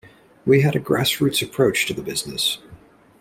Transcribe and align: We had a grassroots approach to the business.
We 0.47 0.61
had 0.61 0.75
a 0.75 0.79
grassroots 0.79 1.43
approach 1.43 1.85
to 1.85 1.93
the 1.93 2.01
business. 2.01 2.57